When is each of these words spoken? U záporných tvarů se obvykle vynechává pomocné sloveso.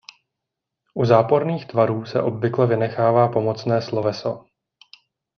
U 0.93 1.05
záporných 1.05 1.65
tvarů 1.67 2.05
se 2.05 2.21
obvykle 2.21 2.67
vynechává 2.67 3.27
pomocné 3.27 3.81
sloveso. 3.81 4.45